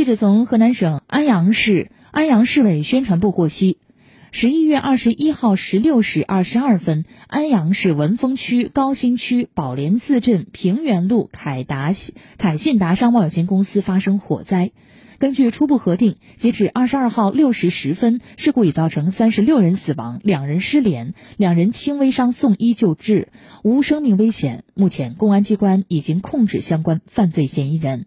[0.00, 3.76] 记者从河南省安阳市安阳市委宣传部获悉，
[4.32, 11.92] 十一月二十一号十六时二十二分，安阳市文峰区高新区宝莲寺镇平原路凯达
[12.38, 14.70] 凯信达商贸有限公司发生火灾。
[15.18, 23.28] 根据初步核定，截止二十二号六时十分，事故已造成三十六人死亡，两人失联，两人轻微伤送医救治，
[23.62, 24.64] 无生命危险。
[24.72, 28.06] 目前，公安机关已经控制相关犯罪嫌疑人。